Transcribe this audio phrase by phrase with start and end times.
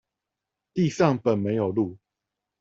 [0.73, 1.95] 地上本沒有路